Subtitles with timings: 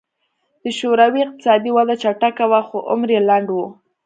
[0.63, 3.57] د شوروي اقتصادي وده چټکه وه خو عمر یې لنډ و